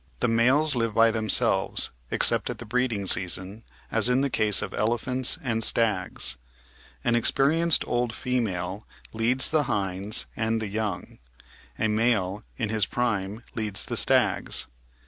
Natural 0.19 0.61
History 0.63 0.81
485 0.87 1.13
themselves 1.13 1.91
except 2.09 2.49
at 2.49 2.57
the 2.57 2.65
breeding 2.65 3.05
season, 3.05 3.63
as 3.91 4.09
in 4.09 4.21
the 4.21 4.31
case 4.31 4.63
of 4.63 4.73
ele 4.73 4.97
phants 4.97 5.37
and 5.43 5.63
stags. 5.63 6.37
An 7.03 7.13
experienced 7.13 7.83
old 7.87 8.11
female 8.11 8.87
leads 9.13 9.51
the 9.51 9.65
hinds 9.65 10.25
and 10.35 10.59
the 10.59 10.69
young; 10.69 11.19
a 11.77 11.87
male 11.87 12.43
in 12.57 12.69
his 12.69 12.87
prime 12.87 13.43
leads 13.53 13.85
the 13.85 13.95
stags. 13.95 14.65